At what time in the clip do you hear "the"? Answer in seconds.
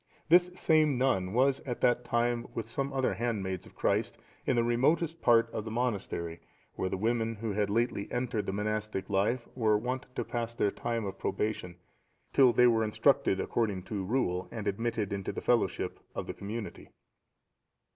4.55-4.63, 5.63-5.69, 6.89-6.97, 8.47-8.51, 15.31-15.39, 16.25-16.33